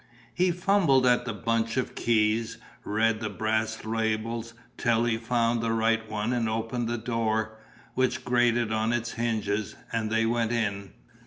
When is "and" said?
6.33-6.49, 9.93-10.09